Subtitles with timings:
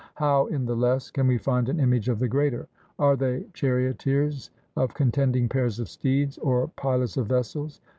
[0.15, 2.67] How in the less can we find an image of the greater?
[2.97, 7.81] Are they charioteers of contending pairs of steeds, or pilots of vessels?